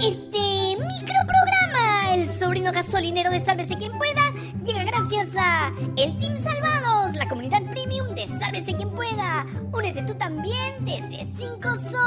Este 0.00 0.76
microprograma, 0.76 2.14
el 2.14 2.28
sobrino 2.28 2.70
gasolinero 2.70 3.30
de 3.30 3.44
Sálvese 3.44 3.76
quien 3.76 3.90
pueda, 3.98 4.32
llega 4.64 4.84
gracias 4.84 5.28
a 5.36 5.72
el 5.96 6.16
Team 6.18 6.36
premium 6.36 6.67
Sálvese 8.26 8.74
quien 8.74 8.90
pueda. 8.90 9.46
Únete 9.72 10.02
tú 10.02 10.14
también 10.14 10.84
desde 10.84 11.26
5 11.38 11.68
So. 11.76 11.98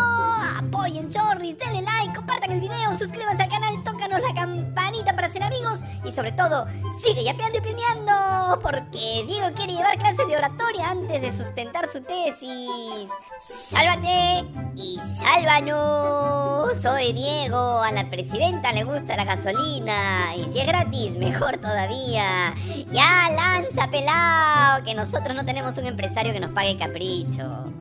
Apoyen 0.59 1.09
Chorris, 1.09 1.57
denle 1.57 1.81
like, 1.81 2.13
compartan 2.13 2.51
el 2.51 2.59
video, 2.59 2.97
suscríbanse 2.97 3.43
al 3.43 3.49
canal, 3.49 3.83
tócanos 3.83 4.19
la 4.21 4.33
campanita 4.33 5.15
para 5.15 5.29
ser 5.29 5.43
amigos 5.43 5.79
y 6.03 6.11
sobre 6.11 6.31
todo, 6.31 6.65
sigue 7.03 7.23
yapeando 7.23 7.59
y 7.59 7.61
planeando, 7.61 8.59
porque 8.61 9.23
Diego 9.27 9.47
quiere 9.55 9.73
llevar 9.73 9.97
clase 9.97 10.25
de 10.25 10.37
oratoria 10.37 10.89
antes 10.89 11.21
de 11.21 11.31
sustentar 11.31 11.87
su 11.87 12.01
tesis. 12.01 13.09
¡Sálvate! 13.39 14.45
Y 14.75 14.99
sálvanos. 14.99 16.77
Soy 16.77 17.13
Diego, 17.13 17.81
a 17.81 17.91
la 17.91 18.09
presidenta 18.09 18.71
le 18.71 18.83
gusta 18.83 19.15
la 19.15 19.25
gasolina 19.25 20.35
y 20.35 20.43
si 20.51 20.59
es 20.59 20.67
gratis, 20.67 21.17
mejor 21.17 21.57
todavía. 21.57 22.53
Ya 22.91 23.29
lanza 23.31 23.89
pelao, 23.89 24.83
que 24.83 24.95
nosotros 24.95 25.35
no 25.35 25.45
tenemos 25.45 25.77
un 25.77 25.87
empresario 26.01 26.33
que 26.33 26.39
nos 26.39 26.49
pague 26.49 26.75
capricho. 26.77 27.73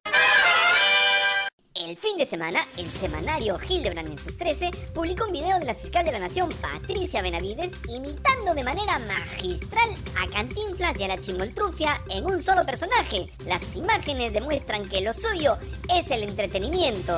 El 1.74 1.96
fin 1.96 2.18
de 2.18 2.26
semana, 2.26 2.60
el 2.76 2.86
semanario 2.86 3.56
Hildebrand 3.66 4.10
en 4.10 4.18
sus 4.18 4.36
13 4.36 4.70
publicó 4.94 5.24
un 5.24 5.32
video 5.32 5.58
de 5.58 5.64
la 5.64 5.74
fiscal 5.74 6.04
de 6.04 6.12
la 6.12 6.18
Nación, 6.18 6.50
Patricia 6.60 7.22
Benavides, 7.22 7.72
imitando 7.88 8.52
de 8.54 8.62
manera 8.62 8.98
magistral 8.98 9.88
a 10.20 10.28
Cantinflas 10.28 11.00
y 11.00 11.04
a 11.04 11.08
la 11.08 11.18
Chimoltrufia 11.18 12.02
en 12.10 12.26
un 12.26 12.42
solo 12.42 12.66
personaje. 12.66 13.32
Las 13.46 13.74
imágenes 13.74 14.34
demuestran 14.34 14.86
que 14.86 15.00
lo 15.00 15.14
suyo 15.14 15.56
es 15.88 16.10
el 16.10 16.24
entretenimiento. 16.24 17.16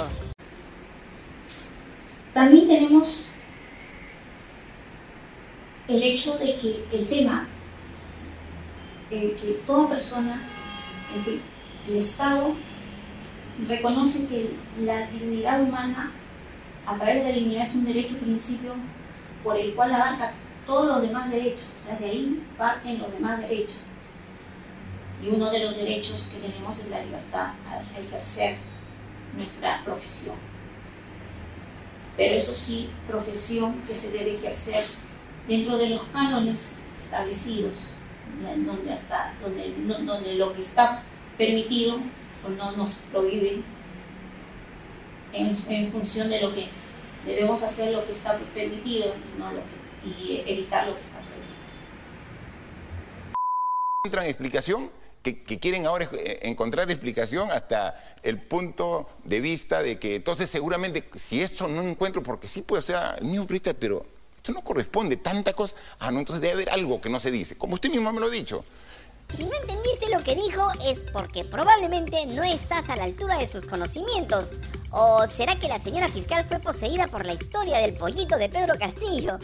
También 2.32 2.68
tenemos 2.68 3.26
el 5.88 6.00
hecho 6.00 6.38
de 6.38 6.58
que 6.58 6.84
el 6.92 7.06
tema, 7.08 7.48
el 9.10 9.34
que 9.34 9.60
toda 9.66 9.88
persona, 9.88 10.51
el, 11.14 11.96
Estado, 11.96 12.54
reconoce 13.66 14.28
que 14.28 14.54
la 14.80 15.08
dignidad 15.08 15.62
humana, 15.62 16.12
a 16.86 16.96
través 16.96 17.16
de 17.16 17.30
la 17.30 17.34
dignidad, 17.34 17.62
es 17.62 17.74
un 17.74 17.84
derecho 17.84 18.16
principio 18.18 18.74
por 19.42 19.58
el 19.58 19.74
cual 19.74 19.92
abarca 19.94 20.32
todos 20.64 20.86
los 20.86 21.02
demás 21.02 21.30
derechos. 21.30 21.70
O 21.78 21.84
sea, 21.84 21.96
de 21.96 22.06
ahí 22.06 22.42
parten 22.56 23.00
los 23.00 23.12
demás 23.12 23.40
derechos. 23.40 23.80
Y 25.22 25.28
uno 25.28 25.50
de 25.50 25.64
los 25.64 25.76
derechos 25.76 26.30
que 26.32 26.48
tenemos 26.48 26.78
es 26.78 26.88
la 26.90 27.04
libertad 27.04 27.52
a 27.68 27.98
ejercer 27.98 28.56
nuestra 29.36 29.82
profesión. 29.84 30.36
Pero 32.16 32.36
eso 32.36 32.52
sí, 32.52 32.90
profesión 33.08 33.80
que 33.86 33.94
se 33.94 34.10
debe 34.10 34.36
ejercer 34.36 34.82
dentro 35.48 35.78
de 35.78 35.88
los 35.90 36.02
cánones 36.04 36.82
establecidos, 37.00 37.98
donde, 38.40 38.92
hasta, 38.92 39.34
donde, 39.42 39.74
donde 40.04 40.34
lo 40.34 40.52
que 40.52 40.60
está 40.60 41.02
permitido 41.38 41.98
o 42.44 42.48
no 42.50 42.72
nos 42.72 42.96
prohíbe 43.10 43.62
en, 45.32 45.52
en, 45.68 45.92
función 45.92 46.28
de 46.28 46.40
lo 46.40 46.52
que 46.52 46.68
debemos 47.24 47.62
hacer 47.62 47.92
lo 47.92 48.04
que 48.04 48.12
está 48.12 48.38
permitido 48.54 49.14
y, 49.14 49.38
no 49.38 49.52
lo 49.52 49.60
que, 49.60 50.08
y 50.08 50.44
evitar 50.46 50.88
lo 50.88 50.94
que 50.94 51.00
está 51.00 51.18
prohibido. 51.18 51.52
¿Encuentran 54.04 54.26
explicación? 54.26 54.90
Que, 55.22 55.40
que, 55.40 55.60
quieren 55.60 55.86
ahora 55.86 56.08
encontrar 56.42 56.90
explicación 56.90 57.48
hasta 57.52 57.96
el 58.24 58.40
punto 58.40 59.08
de 59.22 59.40
vista 59.40 59.80
de 59.80 59.96
que 59.96 60.16
entonces 60.16 60.50
seguramente 60.50 61.04
si 61.14 61.40
esto 61.40 61.68
no 61.68 61.80
encuentro, 61.82 62.24
porque 62.24 62.48
sí 62.48 62.62
puede 62.62 62.82
ser 62.82 62.96
el 63.20 63.26
mismo 63.26 63.46
pero 63.78 64.04
esto 64.42 64.52
no 64.52 64.62
corresponde, 64.62 65.16
tanta 65.16 65.52
cosa, 65.52 65.76
ah 66.00 66.10
no, 66.10 66.18
entonces 66.18 66.42
debe 66.42 66.54
haber 66.54 66.70
algo 66.70 67.00
que 67.00 67.08
no 67.08 67.20
se 67.20 67.30
dice, 67.30 67.56
como 67.56 67.74
usted 67.74 67.90
mismo 67.90 68.12
me 68.12 68.18
lo 68.18 68.26
ha 68.26 68.30
dicho. 68.30 68.60
Si 69.36 69.44
no 69.44 69.52
entendiste 69.54 70.10
lo 70.10 70.22
que 70.24 70.34
dijo 70.34 70.68
es 70.84 70.98
porque 71.12 71.44
probablemente 71.44 72.26
no 72.26 72.42
estás 72.42 72.90
a 72.90 72.96
la 72.96 73.04
altura 73.04 73.38
de 73.38 73.46
sus 73.46 73.64
conocimientos. 73.64 74.52
¿O 74.90 75.24
será 75.28 75.58
que 75.58 75.68
la 75.68 75.78
señora 75.78 76.08
fiscal 76.08 76.44
fue 76.46 76.58
poseída 76.58 77.06
por 77.06 77.24
la 77.24 77.32
historia 77.32 77.78
del 77.78 77.94
pollito 77.94 78.36
de 78.36 78.50
Pedro 78.50 78.78
Castillo? 78.78 79.38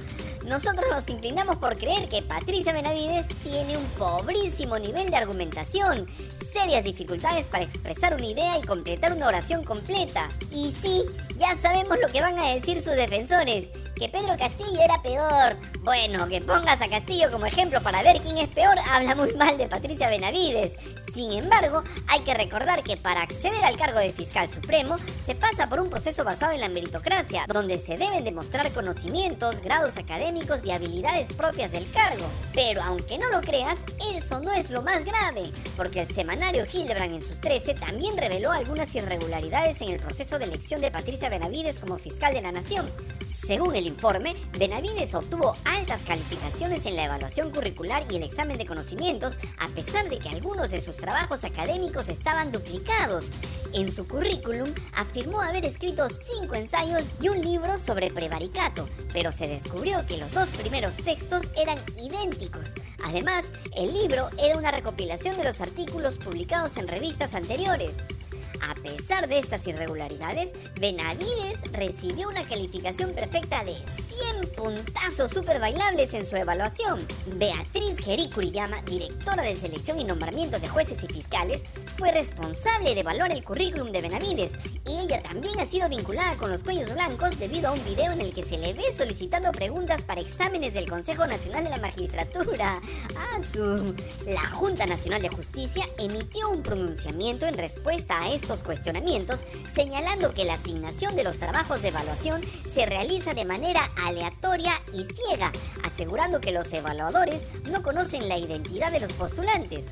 Nosotros 0.44 0.84
nos 0.90 1.08
inclinamos 1.08 1.56
por 1.56 1.78
creer 1.78 2.08
que 2.08 2.20
Patricia 2.20 2.72
Benavides 2.72 3.28
tiene 3.42 3.78
un 3.78 3.84
pobrísimo 3.96 4.78
nivel 4.78 5.10
de 5.10 5.16
argumentación, 5.16 6.06
serias 6.52 6.84
dificultades 6.84 7.46
para 7.46 7.64
expresar 7.64 8.14
una 8.14 8.26
idea 8.26 8.58
y 8.58 8.62
completar 8.62 9.12
una 9.12 9.28
oración 9.28 9.64
completa. 9.64 10.28
Y 10.50 10.74
sí, 10.82 11.04
ya 11.38 11.56
sabemos 11.56 11.98
lo 12.00 12.08
que 12.08 12.20
van 12.20 12.38
a 12.38 12.54
decir 12.54 12.82
sus 12.82 12.96
defensores, 12.96 13.70
que 13.94 14.08
Pedro 14.08 14.36
Castillo 14.36 14.80
era 14.82 15.00
peor. 15.02 15.56
Bueno, 15.80 16.28
que 16.28 16.40
pongas 16.40 16.80
a 16.82 16.88
Castillo 16.88 17.30
como 17.30 17.46
ejemplo 17.46 17.80
para 17.80 18.02
ver 18.02 18.20
quién 18.20 18.38
es 18.38 18.48
peor, 18.48 18.76
habla 18.90 19.14
muy 19.14 19.32
mal 19.34 19.56
de 19.56 19.68
Patricia 19.68 20.08
Benavides. 20.08 20.72
Sin 21.18 21.32
embargo, 21.32 21.82
hay 22.06 22.20
que 22.20 22.32
recordar 22.32 22.84
que 22.84 22.96
para 22.96 23.22
acceder 23.22 23.64
al 23.64 23.76
cargo 23.76 23.98
de 23.98 24.12
fiscal 24.12 24.48
supremo 24.48 24.94
se 25.26 25.34
pasa 25.34 25.68
por 25.68 25.80
un 25.80 25.90
proceso 25.90 26.22
basado 26.22 26.52
en 26.52 26.60
la 26.60 26.68
meritocracia, 26.68 27.44
donde 27.48 27.80
se 27.80 27.98
deben 27.98 28.22
demostrar 28.22 28.72
conocimientos, 28.72 29.60
grados 29.60 29.96
académicos 29.96 30.64
y 30.64 30.70
habilidades 30.70 31.32
propias 31.32 31.72
del 31.72 31.90
cargo. 31.90 32.24
Pero 32.54 32.82
aunque 32.84 33.18
no 33.18 33.28
lo 33.30 33.40
creas, 33.40 33.78
eso 34.14 34.38
no 34.38 34.52
es 34.52 34.70
lo 34.70 34.82
más 34.82 35.04
grave, 35.04 35.50
porque 35.76 36.02
el 36.02 36.14
semanario 36.14 36.64
Hildebrand 36.72 37.16
en 37.16 37.22
sus 37.24 37.40
13 37.40 37.74
también 37.74 38.16
reveló 38.16 38.52
algunas 38.52 38.94
irregularidades 38.94 39.80
en 39.80 39.88
el 39.88 39.98
proceso 39.98 40.38
de 40.38 40.44
elección 40.44 40.80
de 40.80 40.92
Patricia 40.92 41.28
Benavides 41.28 41.80
como 41.80 41.98
fiscal 41.98 42.32
de 42.32 42.42
la 42.42 42.52
nación. 42.52 42.88
Según 43.26 43.74
el 43.74 43.88
informe, 43.88 44.36
Benavides 44.56 45.16
obtuvo 45.16 45.56
altas 45.64 46.04
calificaciones 46.04 46.86
en 46.86 46.94
la 46.94 47.06
evaluación 47.06 47.50
curricular 47.50 48.04
y 48.08 48.18
el 48.18 48.22
examen 48.22 48.56
de 48.56 48.66
conocimientos, 48.66 49.36
a 49.58 49.66
pesar 49.74 50.08
de 50.08 50.20
que 50.20 50.28
algunos 50.28 50.70
de 50.70 50.80
sus 50.80 51.07
trabajos 51.08 51.44
académicos 51.44 52.10
estaban 52.10 52.52
duplicados. 52.52 53.30
En 53.72 53.90
su 53.90 54.06
currículum 54.06 54.68
afirmó 54.94 55.40
haber 55.40 55.64
escrito 55.64 56.06
cinco 56.10 56.54
ensayos 56.54 57.04
y 57.18 57.30
un 57.30 57.40
libro 57.40 57.78
sobre 57.78 58.10
prevaricato, 58.10 58.86
pero 59.10 59.32
se 59.32 59.48
descubrió 59.48 60.04
que 60.04 60.18
los 60.18 60.32
dos 60.32 60.50
primeros 60.50 60.98
textos 60.98 61.48
eran 61.56 61.78
idénticos. 61.98 62.74
Además, 63.06 63.46
el 63.74 63.94
libro 63.94 64.28
era 64.38 64.58
una 64.58 64.70
recopilación 64.70 65.38
de 65.38 65.44
los 65.44 65.62
artículos 65.62 66.18
publicados 66.18 66.76
en 66.76 66.86
revistas 66.86 67.34
anteriores. 67.34 67.92
Pesar 68.82 69.28
de 69.28 69.38
estas 69.38 69.66
irregularidades, 69.66 70.52
Benavides 70.80 71.60
recibió 71.72 72.28
una 72.28 72.44
calificación 72.44 73.12
perfecta 73.12 73.64
de 73.64 73.74
100 73.74 74.52
puntazos 74.56 75.30
super 75.30 75.60
bailables 75.60 76.14
en 76.14 76.26
su 76.26 76.36
evaluación. 76.36 77.06
Beatriz 77.34 77.98
Geri 77.98 78.28
Kuriyama, 78.30 78.82
directora 78.82 79.42
de 79.42 79.56
selección 79.56 80.00
y 80.00 80.04
nombramiento 80.04 80.58
de 80.58 80.68
jueces 80.68 81.02
y 81.04 81.06
fiscales, 81.06 81.62
fue 81.96 82.12
responsable 82.12 82.94
de 82.94 83.00
evaluar 83.00 83.32
el 83.32 83.44
currículum 83.44 83.92
de 83.92 84.00
Benavides 84.00 84.52
y 84.86 84.98
ella 84.98 85.22
también 85.22 85.58
ha 85.60 85.66
sido 85.66 85.88
vinculada 85.88 86.36
con 86.36 86.50
los 86.50 86.62
cuellos 86.62 86.92
blancos 86.92 87.38
debido 87.38 87.68
a 87.68 87.72
un 87.72 87.84
video 87.84 88.12
en 88.12 88.20
el 88.20 88.32
que 88.32 88.44
se 88.44 88.58
le 88.58 88.72
ve 88.72 88.92
solicitando 88.92 89.52
preguntas 89.52 90.04
para 90.04 90.20
exámenes 90.20 90.74
del 90.74 90.88
Consejo 90.88 91.26
Nacional 91.26 91.64
de 91.64 91.70
la 91.70 91.78
Magistratura. 91.78 92.80
Ah, 93.16 93.42
su... 93.42 93.94
La 94.26 94.48
Junta 94.50 94.86
Nacional 94.86 95.22
de 95.22 95.28
Justicia 95.28 95.84
emitió 95.98 96.50
un 96.50 96.62
pronunciamiento 96.62 97.46
en 97.46 97.56
respuesta 97.56 98.20
a 98.20 98.32
estos 98.32 98.62
cuestionamientos, 98.68 99.46
señalando 99.72 100.34
que 100.34 100.44
la 100.44 100.52
asignación 100.52 101.16
de 101.16 101.24
los 101.24 101.38
trabajos 101.38 101.80
de 101.80 101.88
evaluación 101.88 102.42
se 102.70 102.84
realiza 102.84 103.32
de 103.32 103.46
manera 103.46 103.80
aleatoria 104.04 104.74
y 104.92 105.04
ciega, 105.04 105.50
asegurando 105.84 106.42
que 106.42 106.52
los 106.52 106.70
evaluadores 106.74 107.46
no 107.70 107.82
conocen 107.82 108.28
la 108.28 108.36
identidad 108.36 108.92
de 108.92 109.00
los 109.00 109.14
postulantes. 109.14 109.86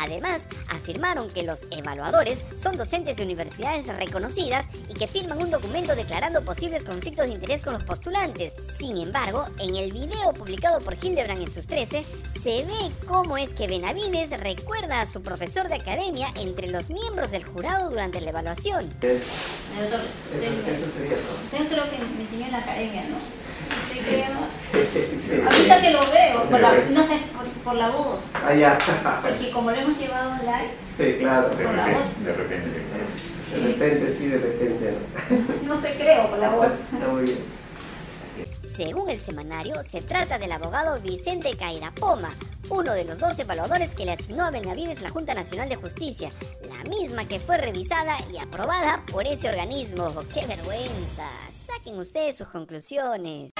Además, 0.00 0.42
afirmaron 0.68 1.30
que 1.30 1.42
los 1.42 1.64
evaluadores 1.70 2.44
son 2.54 2.76
docentes 2.76 3.16
de 3.16 3.24
universidades 3.24 3.86
reconocidas 3.86 4.66
y 4.88 4.94
que 4.94 5.08
firman 5.08 5.42
un 5.42 5.50
documento 5.50 5.94
declarando 5.94 6.44
posibles 6.44 6.84
conflictos 6.84 7.26
de 7.26 7.32
interés 7.32 7.62
con 7.62 7.74
los 7.74 7.84
postulantes. 7.84 8.52
Sin 8.78 8.96
embargo, 8.96 9.46
en 9.60 9.76
el 9.76 9.92
video 9.92 10.32
publicado 10.34 10.80
por 10.80 10.94
Hildebrand 10.94 11.42
en 11.42 11.50
sus 11.50 11.66
13, 11.66 12.04
se 12.42 12.64
ve 12.64 12.90
cómo 13.06 13.36
es 13.36 13.54
que 13.54 13.66
Benavides 13.66 14.30
recuerda 14.40 15.00
a 15.00 15.06
su 15.06 15.22
profesor 15.22 15.68
de 15.68 15.76
academia 15.76 16.28
entre 16.36 16.68
los 16.68 16.90
miembros 16.90 17.30
del 17.30 17.44
jurado 17.44 17.90
durante 17.90 18.20
la 18.20 18.30
evaluación. 18.30 18.92
Doctor, 19.00 20.00
usted 20.34 21.68
creo 21.68 21.84
que 21.90 21.98
me 22.16 22.22
enseñó 22.22 22.46
en 22.46 22.52
la 22.52 22.58
academia, 22.58 23.02
¿no? 23.08 23.16
Sí, 23.90 24.00
creo. 24.00 25.44
Ahorita 25.44 25.80
que 25.80 25.90
lo 25.90 26.00
veo, 26.10 26.44
por 26.50 26.60
la, 26.60 26.74
no 26.90 27.06
sé, 27.06 27.18
por, 27.64 27.74
la 27.74 27.90
voz. 27.90 28.20
Ah, 28.46 28.54
ya. 28.54 28.78
Porque 29.22 29.50
como 29.50 29.70
lo 29.70 29.76
hemos 29.76 29.98
llevado 29.98 30.30
live, 30.42 30.70
Sí, 30.96 31.16
claro. 31.18 31.48
por 31.48 31.74
la 31.74 31.86
voz. 31.86 32.24
De 32.24 32.32
repente. 32.32 32.82
De 33.52 33.68
repente, 33.68 34.12
sí, 34.12 34.28
de 34.28 34.38
repente. 34.38 34.94
No 35.66 35.80
sé, 35.80 35.94
creo, 35.98 36.28
por 36.28 36.38
la 36.38 36.50
voz. 36.50 36.68
Está 36.92 37.08
muy 37.08 37.24
bien. 37.24 37.38
Según 38.76 39.10
el 39.10 39.18
semanario, 39.18 39.82
se 39.82 40.00
trata 40.00 40.38
del 40.38 40.52
abogado 40.52 40.98
Vicente 41.00 41.54
Cairapoma, 41.58 42.30
uno 42.70 42.94
de 42.94 43.04
los 43.04 43.18
dos 43.18 43.38
evaluadores 43.38 43.94
que 43.94 44.06
le 44.06 44.12
asignó 44.12 44.46
a 44.46 44.50
Benavides 44.50 45.02
la 45.02 45.10
Junta 45.10 45.34
Nacional 45.34 45.68
de 45.68 45.76
Justicia, 45.76 46.30
la 46.62 46.88
misma 46.88 47.28
que 47.28 47.38
fue 47.38 47.58
revisada 47.58 48.16
y 48.32 48.38
aprobada 48.38 49.04
por 49.12 49.26
ese 49.26 49.50
organismo. 49.50 50.08
¡Qué 50.32 50.46
vergüenza! 50.46 51.28
saquen 51.66 51.98
ustedes 51.98 52.36
sus 52.36 52.48
conclusiones. 52.48 53.51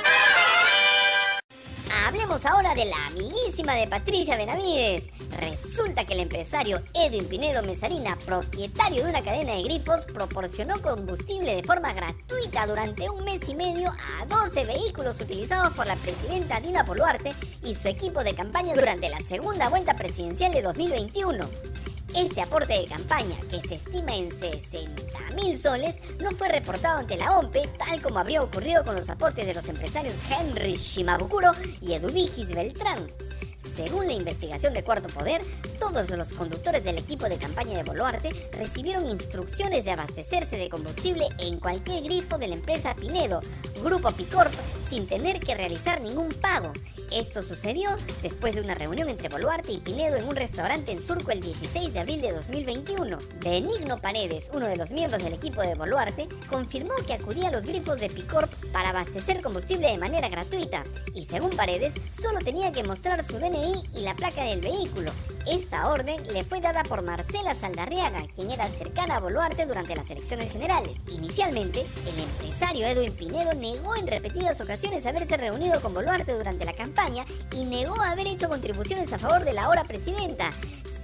Hablemos 2.13 2.45
ahora 2.45 2.75
de 2.75 2.85
la 2.85 3.07
amiguísima 3.07 3.75
de 3.75 3.87
Patricia 3.87 4.37
Benavides. 4.37 5.09
Resulta 5.31 6.05
que 6.05 6.13
el 6.13 6.21
empresario 6.21 6.83
Edwin 6.93 7.25
Pinedo 7.25 7.63
Mesarina, 7.63 8.19
propietario 8.27 9.05
de 9.05 9.09
una 9.09 9.23
cadena 9.23 9.55
de 9.55 9.63
grifos, 9.63 10.05
proporcionó 10.05 10.79
combustible 10.83 11.57
de 11.57 11.63
forma 11.63 11.95
gratuita 11.95 12.67
durante 12.67 13.09
un 13.09 13.25
mes 13.25 13.49
y 13.49 13.55
medio 13.55 13.91
a 14.21 14.27
12 14.27 14.67
vehículos 14.67 15.23
utilizados 15.23 15.73
por 15.73 15.87
la 15.87 15.97
presidenta 15.97 16.61
Dina 16.61 16.83
Boluarte 16.83 17.33
y 17.65 17.75
su 17.75 17.89
equipo 17.89 18.23
de 18.23 18.35
campaña 18.35 18.75
durante 18.75 19.09
la 19.09 19.21
segunda 19.21 19.71
vuelta 19.71 19.97
presidencial 19.97 20.53
de 20.53 20.61
2021. 20.61 21.49
Este 22.17 22.43
aporte 22.43 22.75
de 22.75 22.85
campaña, 22.85 23.37
que 23.51 23.61
se 23.67 23.77
estima 23.77 24.15
en 24.15 24.31
60 24.31 25.03
mil 25.35 25.59
soles, 25.59 25.97
no 26.21 26.31
fue 26.33 26.49
reportado 26.49 26.99
ante 26.99 27.17
la 27.17 27.39
OMPE, 27.39 27.69
tal 27.79 28.03
como 28.03 28.19
habría 28.19 28.43
ocurrido 28.43 28.85
con 28.85 28.95
los 28.95 29.09
aportes 29.09 29.47
de 29.47 29.55
los 29.55 29.67
empresarios 29.69 30.17
Henry 30.31 30.75
Shimabukuro 30.75 31.53
y 31.81 31.95
Eduvigis 31.95 32.55
Beltrán. 32.55 33.07
Según 33.75 34.07
la 34.07 34.13
investigación 34.13 34.75
de 34.75 34.85
Cuarto 34.85 35.09
Poder, 35.09 35.41
todos 35.79 36.11
los 36.11 36.33
conductores 36.35 36.85
del 36.85 36.99
equipo 36.99 37.29
de 37.29 37.39
campaña 37.39 37.77
de 37.77 37.85
Boluarte 37.85 38.51
recibieron 38.53 39.09
instrucciones 39.09 39.85
de 39.85 39.93
abastecerse 39.93 40.57
de 40.57 40.69
combustible 40.69 41.27
en 41.39 41.59
cualquier 41.59 42.05
grifo 42.05 42.37
de 42.37 42.49
la 42.49 42.55
empresa 42.55 42.95
Pinedo, 42.95 43.41
Grupo 43.83 44.11
Picorp, 44.13 44.53
sin 44.89 45.07
tener 45.07 45.41
que 45.41 45.55
realizar 45.55 46.03
ningún 46.03 46.29
pago. 46.29 46.73
Esto 47.11 47.43
sucedió 47.43 47.91
después 48.23 48.55
de 48.55 48.61
una 48.61 48.75
reunión 48.75 49.09
entre 49.09 49.29
Boluarte 49.29 49.73
y 49.73 49.79
Pinedo 49.79 50.17
en 50.17 50.29
un 50.29 50.37
restaurante 50.37 50.93
en 50.93 51.01
Surco 51.01 51.31
el 51.31 51.41
16 51.41 51.95
de 51.95 52.01
abril 52.01 52.21
de 52.21 52.33
2021. 52.33 53.19
Benigno 53.41 53.97
Paredes, 53.97 54.51
uno 54.53 54.67
de 54.67 54.77
los 54.77 54.93
miembros 54.93 55.23
del 55.23 55.33
equipo 55.33 55.63
de 55.63 55.75
Boluarte, 55.75 56.29
confirmó 56.49 56.95
que 57.07 57.15
acudía 57.15 57.49
a 57.49 57.53
los 57.53 57.65
grifos 57.65 58.01
de 58.01 58.11
Picorp 58.11 58.53
para 58.73 58.91
abastecer 58.91 59.41
combustible 59.41 59.89
de 59.89 59.99
manera 59.99 60.29
gratuita 60.29 60.85
y 61.15 61.25
según 61.25 61.51
Paredes 61.51 61.95
solo 62.13 62.39
tenía 62.41 62.71
que 62.71 62.85
mostrar 62.85 63.25
su 63.25 63.39
DNI 63.39 63.62
y 63.95 64.01
la 64.01 64.15
placa 64.15 64.45
del 64.45 64.61
vehículo. 64.61 65.11
Esta 65.47 65.89
orden 65.89 66.23
le 66.33 66.45
fue 66.45 66.61
dada 66.61 66.83
por 66.85 67.03
Marcela 67.03 67.55
Saldarriaga, 67.55 68.27
quien 68.35 68.51
era 68.51 68.69
cercana 68.69 69.17
a 69.17 69.21
Boluarte 69.21 69.67
durante 69.67 69.97
las 69.97 70.09
elecciones 70.11 70.53
generales. 70.53 70.93
Inicialmente, 71.11 71.81
el 71.81 72.23
empresario 72.23 72.87
Edwin 72.87 73.13
Pinedo 73.13 73.53
negó 73.55 73.97
en 73.97 74.07
repetidas 74.07 74.61
ocasiones 74.61 75.07
haberse 75.07 75.37
reunido 75.37 75.81
con 75.81 75.95
Boluarte 75.95 76.33
durante 76.33 76.65
la 76.65 76.73
campaña 76.73 77.25
y 77.53 77.65
negó 77.65 78.01
haber 78.01 78.29
hecho 78.29 78.49
contribuciones 78.49 79.13
a 79.13 79.19
favor 79.19 79.45
de 79.45 79.53
la 79.53 79.65
ahora 79.65 79.85
presidenta. 79.85 80.51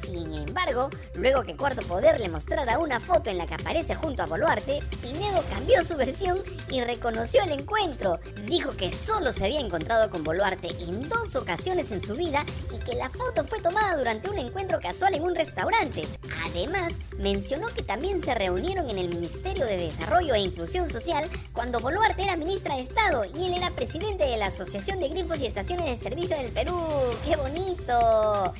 Sin 0.03 0.33
embargo, 0.33 0.91
luego 1.15 1.43
que 1.43 1.56
Cuarto 1.56 1.83
Poder 1.83 2.21
le 2.21 2.29
mostrara 2.29 2.79
una 2.79 3.00
foto 3.00 3.31
en 3.31 3.39
la 3.39 3.47
que 3.47 3.55
aparece 3.55 3.95
junto 3.95 4.23
a 4.23 4.27
Boluarte, 4.27 4.81
Pinedo 5.03 5.43
cambió 5.50 5.85
su 5.85 5.97
versión 5.97 6.43
y 6.71 6.81
reconoció 6.81 7.43
el 7.43 7.53
encuentro. 7.53 8.19
Dijo 8.47 8.73
que 8.73 8.93
solo 8.93 9.33
se 9.33 9.47
había 9.47 9.61
encontrado 9.61 10.11
con 10.11 10.25
Boluarte 10.25 10.69
en 10.81 11.09
dos 11.09 11.37
ocasiones 11.37 11.91
en 11.91 12.00
su 12.00 12.15
vida 12.15 12.45
y 12.75 12.79
que 12.79 12.97
la 12.97 13.11
foto 13.11 13.45
fue 13.45 13.61
tomada 13.61 13.97
durante 13.97 14.31
un 14.31 14.39
encuentro 14.39 14.81
casual 14.81 15.15
en 15.15 15.23
un 15.23 15.35
restaurante. 15.35 16.03
Además, 16.47 16.95
mencionó 17.19 17.69
que 17.69 17.83
también 17.83 18.23
se 18.23 18.35
reunieron 18.35 18.89
en 18.91 18.99
el 18.99 19.09
Ministerio 19.09 19.67
de 19.67 19.77
Desarrollo 19.77 20.35
e 20.35 20.41
Inclusión 20.41 20.91
Social 20.91 21.29
cuando 21.53 21.81
Boluarte 21.81 22.23
era 22.23 22.37
ministra 22.37 22.77
de 22.77 22.83
Estado 22.83 23.25
y 23.25 23.47
él 23.47 23.55
era 23.55 23.71
presidente 23.71 24.25
de 24.25 24.37
la 24.37 24.47
Asociación 24.47 25.00
de 25.00 25.09
Grifos 25.09 25.41
y 25.41 25.47
Estaciones 25.47 25.87
de 25.87 25.97
Servicio 25.97 26.37
del 26.37 26.53
Perú. 26.53 26.79
¡Qué 27.25 27.37
bonito! 27.37 28.55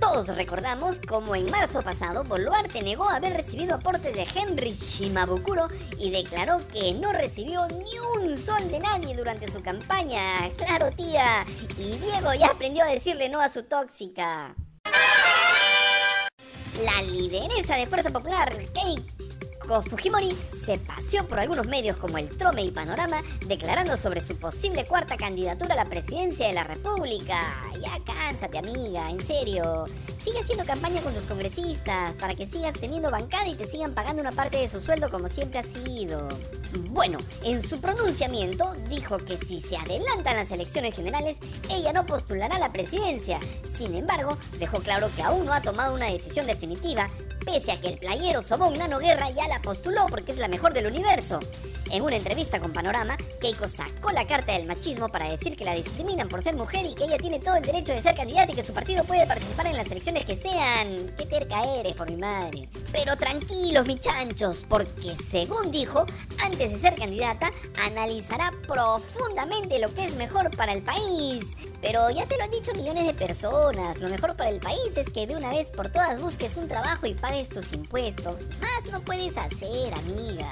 Todos 0.00 0.28
recordamos 0.28 1.00
cómo 1.06 1.34
en 1.34 1.50
marzo 1.50 1.82
pasado 1.82 2.24
Boluarte 2.24 2.82
negó 2.82 3.08
haber 3.08 3.34
recibido 3.34 3.74
aportes 3.74 4.14
de 4.14 4.26
Henry 4.34 4.72
Shimabukuro 4.72 5.68
y 5.98 6.10
declaró 6.10 6.60
que 6.68 6.92
no 6.94 7.12
recibió 7.12 7.66
ni 7.68 7.98
un 8.16 8.38
sol 8.38 8.70
de 8.70 8.78
nadie 8.78 9.14
durante 9.16 9.50
su 9.50 9.60
campaña. 9.60 10.50
Claro, 10.56 10.90
tía. 10.92 11.44
Y 11.76 11.96
Diego 11.98 12.32
ya 12.34 12.48
aprendió 12.48 12.84
a 12.84 12.88
decirle 12.88 13.28
no 13.28 13.40
a 13.40 13.48
su 13.48 13.64
tóxica. 13.64 14.54
La 16.84 17.02
lideresa 17.02 17.76
de 17.76 17.86
Fuerza 17.88 18.10
Popular, 18.10 18.56
Fujimori, 19.68 20.34
se 20.64 20.78
paseó 20.78 21.28
por 21.28 21.38
algunos 21.38 21.66
medios 21.66 21.98
como 21.98 22.16
el 22.16 22.28
Trome 22.30 22.62
y 22.62 22.70
Panorama 22.70 23.22
declarando 23.46 23.98
sobre 23.98 24.22
su 24.22 24.34
posible 24.36 24.86
cuarta 24.86 25.18
candidatura 25.18 25.74
a 25.74 25.76
la 25.76 25.84
presidencia 25.84 26.48
de 26.48 26.54
la 26.54 26.64
República. 26.64 27.38
Ya 27.80 27.92
cánsate, 28.04 28.58
amiga, 28.58 29.10
en 29.10 29.20
serio. 29.26 29.84
Sigue 30.24 30.40
haciendo 30.40 30.64
campaña 30.64 31.02
con 31.02 31.12
tus 31.12 31.24
congresistas 31.26 32.14
para 32.14 32.34
que 32.34 32.46
sigas 32.46 32.80
teniendo 32.80 33.10
bancada 33.10 33.46
y 33.46 33.54
te 33.54 33.66
sigan 33.66 33.92
pagando 33.92 34.22
una 34.22 34.32
parte 34.32 34.56
de 34.56 34.68
su 34.68 34.80
sueldo 34.80 35.10
como 35.10 35.28
siempre 35.28 35.58
ha 35.58 35.64
sido. 35.64 36.28
Bueno, 36.90 37.18
en 37.44 37.62
su 37.62 37.78
pronunciamiento 37.80 38.74
dijo 38.88 39.18
que 39.18 39.36
si 39.36 39.60
se 39.60 39.76
adelantan 39.76 40.36
las 40.36 40.50
elecciones 40.50 40.94
generales, 40.94 41.38
ella 41.70 41.92
no 41.92 42.06
postulará 42.06 42.56
a 42.56 42.58
la 42.58 42.72
presidencia. 42.72 43.38
Sin 43.76 43.94
embargo, 43.94 44.38
dejó 44.58 44.80
claro 44.80 45.10
que 45.14 45.22
aún 45.22 45.44
no 45.44 45.52
ha 45.52 45.60
tomado 45.60 45.94
una 45.94 46.06
decisión 46.06 46.46
definitiva, 46.46 47.08
pese 47.52 47.72
a 47.72 47.80
que 47.80 47.88
el 47.88 47.96
playero 47.96 48.42
Sobón 48.42 48.74
Nano 48.74 48.98
Guerra 48.98 49.30
ya 49.30 49.48
la 49.48 49.62
postuló 49.62 50.06
porque 50.10 50.32
es 50.32 50.38
la 50.38 50.48
mejor 50.48 50.74
del 50.74 50.86
universo. 50.86 51.40
En 51.90 52.02
una 52.02 52.16
entrevista 52.16 52.60
con 52.60 52.74
Panorama, 52.74 53.16
Keiko 53.40 53.66
sacó 53.68 54.10
la 54.10 54.26
carta 54.26 54.52
del 54.52 54.66
machismo 54.66 55.08
para 55.08 55.30
decir 55.30 55.56
que 55.56 55.64
la 55.64 55.74
discriminan 55.74 56.28
por 56.28 56.42
ser 56.42 56.54
mujer 56.54 56.84
y 56.84 56.94
que 56.94 57.04
ella 57.04 57.16
tiene 57.16 57.38
todo 57.38 57.56
el 57.56 57.62
derecho 57.62 57.94
de 57.94 58.02
ser 58.02 58.14
candidata 58.14 58.52
y 58.52 58.54
que 58.54 58.62
su 58.62 58.74
partido 58.74 59.02
puede 59.04 59.26
participar 59.26 59.66
en 59.66 59.78
las 59.78 59.90
elecciones 59.90 60.26
que 60.26 60.36
sean. 60.36 61.10
Qué 61.16 61.24
terca 61.24 61.64
eres, 61.64 61.94
por 61.94 62.10
mi 62.10 62.18
madre. 62.18 62.68
Pero 62.92 63.16
tranquilos, 63.16 63.86
mis 63.86 64.00
chanchos, 64.00 64.66
porque 64.68 65.16
según 65.30 65.70
dijo, 65.70 66.04
antes 66.44 66.72
de 66.72 66.78
ser 66.78 66.96
candidata, 66.96 67.50
analizará 67.86 68.52
profundamente 68.66 69.78
lo 69.78 69.92
que 69.94 70.04
es 70.04 70.16
mejor 70.16 70.54
para 70.54 70.74
el 70.74 70.82
país. 70.82 71.46
Pero 71.80 72.10
ya 72.10 72.26
te 72.26 72.36
lo 72.36 72.44
han 72.44 72.50
dicho 72.50 72.72
millones 72.74 73.06
de 73.06 73.14
personas, 73.14 74.00
lo 74.00 74.08
mejor 74.08 74.36
para 74.36 74.50
el 74.50 74.60
país 74.60 74.96
es 74.96 75.10
que 75.10 75.26
de 75.26 75.36
una 75.36 75.50
vez 75.50 75.68
por 75.68 75.88
todas 75.88 76.20
busques 76.20 76.56
un 76.56 76.66
trabajo 76.66 77.06
y 77.06 77.14
pagues 77.14 77.48
tus 77.48 77.72
impuestos. 77.72 78.48
Más 78.60 78.92
no 78.92 79.00
puedes 79.00 79.36
hacer, 79.36 79.94
amiga. 79.94 80.50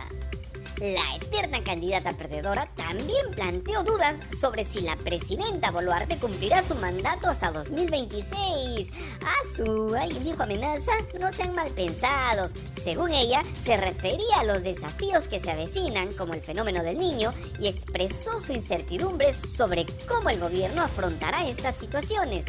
La 0.80 1.16
eterna 1.16 1.64
candidata 1.64 2.12
perdedora 2.12 2.68
también 2.76 3.30
planteó 3.34 3.82
dudas 3.82 4.20
sobre 4.38 4.62
si 4.62 4.80
la 4.80 4.94
presidenta 4.96 5.70
Boluarte 5.70 6.18
cumplirá 6.18 6.62
su 6.62 6.74
mandato 6.74 7.30
hasta 7.30 7.50
2026. 7.50 8.88
¿Ah, 9.22 9.48
su? 9.56 9.94
¿Alguien 9.94 10.24
dijo 10.24 10.42
amenaza? 10.42 10.92
No 11.18 11.32
sean 11.32 11.54
mal 11.54 11.70
pensados. 11.70 12.52
Según 12.82 13.12
ella, 13.12 13.42
se 13.64 13.78
refería 13.78 14.40
a 14.40 14.44
los 14.44 14.62
desafíos 14.64 15.28
que 15.28 15.40
se 15.40 15.50
avecinan, 15.50 16.12
como 16.12 16.34
el 16.34 16.42
fenómeno 16.42 16.82
del 16.82 16.98
niño, 16.98 17.32
y 17.58 17.68
expresó 17.68 18.38
su 18.38 18.52
incertidumbre 18.52 19.32
sobre 19.32 19.86
cómo 20.06 20.28
el 20.28 20.38
gobierno 20.38 20.82
afrontará 20.82 21.48
estas 21.48 21.76
situaciones 21.76 22.44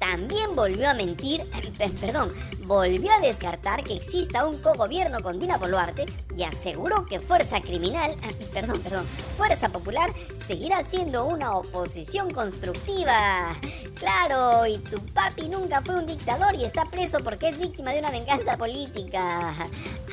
también 0.00 0.56
volvió 0.56 0.88
a 0.88 0.94
mentir, 0.94 1.44
perdón, 2.00 2.32
volvió 2.64 3.12
a 3.12 3.20
descartar 3.20 3.84
que 3.84 3.94
exista 3.94 4.46
un 4.46 4.58
cogobierno 4.58 5.20
con 5.20 5.38
Dina 5.38 5.58
Boluarte 5.58 6.06
y 6.36 6.42
aseguró 6.44 7.06
que 7.06 7.20
Fuerza 7.20 7.60
Criminal, 7.60 8.16
perdón, 8.52 8.80
perdón, 8.80 9.06
Fuerza 9.36 9.68
Popular 9.68 10.12
seguirá 10.46 10.84
siendo 10.84 11.24
una 11.26 11.52
oposición 11.52 12.30
constructiva. 12.30 13.54
Claro, 13.94 14.66
y 14.66 14.78
tu 14.78 15.04
papi 15.06 15.48
nunca 15.48 15.82
fue 15.82 15.96
un 15.96 16.06
dictador 16.06 16.54
y 16.54 16.64
está 16.64 16.84
preso 16.86 17.18
porque 17.22 17.48
es 17.48 17.58
víctima 17.58 17.92
de 17.92 18.00
una 18.00 18.10
venganza 18.10 18.56
política. 18.56 19.54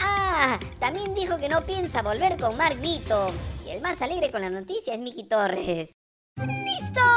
Ah, 0.02 0.60
también 0.80 1.14
dijo 1.14 1.38
que 1.38 1.50
no 1.50 1.62
piensa 1.62 2.02
volver 2.02 2.38
con 2.38 2.56
Mark 2.58 2.80
Vito. 2.80 3.32
Y 3.66 3.72
el 3.72 3.82
más 3.82 4.02
alegre 4.02 4.32
con 4.32 4.42
la 4.42 4.50
noticia 4.50 4.94
es 4.94 5.00
Miki 5.00 5.24
Torres. 5.24 5.92
¡Listo! 6.38 7.17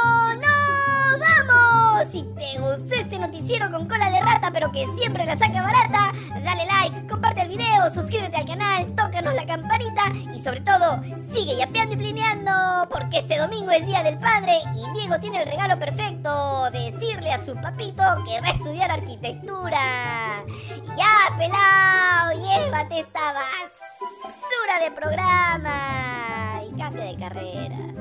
Si 2.21 2.27
te 2.35 2.61
gustó 2.61 2.97
este 2.97 3.19
noticiero 3.19 3.71
con 3.71 3.89
cola 3.89 4.11
de 4.11 4.21
rata, 4.21 4.51
pero 4.53 4.71
que 4.71 4.85
siempre 4.99 5.25
la 5.25 5.39
saca 5.39 5.63
barata, 5.63 6.13
dale 6.45 6.67
like, 6.67 7.07
comparte 7.07 7.41
el 7.41 7.49
video, 7.49 7.89
suscríbete 7.89 8.37
al 8.37 8.45
canal, 8.45 8.95
tócanos 8.95 9.35
la 9.35 9.47
campanita 9.47 10.13
y 10.31 10.43
sobre 10.43 10.61
todo, 10.61 11.01
sigue 11.33 11.57
yapeando 11.57 11.95
y 11.95 11.97
plineando, 11.99 12.53
porque 12.91 13.21
este 13.21 13.39
domingo 13.39 13.71
es 13.71 13.87
Día 13.87 14.03
del 14.03 14.19
Padre 14.19 14.53
y 14.75 14.99
Diego 14.99 15.19
tiene 15.19 15.41
el 15.41 15.49
regalo 15.49 15.79
perfecto, 15.79 16.71
decirle 16.73 17.33
a 17.33 17.43
su 17.43 17.55
papito 17.55 18.03
que 18.27 18.39
va 18.43 18.49
a 18.49 18.53
estudiar 18.53 18.91
arquitectura. 18.91 19.81
Ya, 20.99 21.37
pelao, 21.39 22.33
llévate 22.35 23.01
esta 23.01 23.33
basura 23.33 24.79
de 24.85 24.91
programa 24.91 26.61
y 26.69 26.79
cambia 26.79 27.05
de 27.05 27.17
carrera. 27.17 28.00